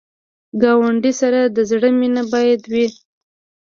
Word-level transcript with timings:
ګاونډي 0.61 1.11
سره 1.21 1.39
د 1.55 1.57
زړه 1.69 1.89
مینه 1.99 2.23
باید 2.33 2.61
وي 2.73 2.87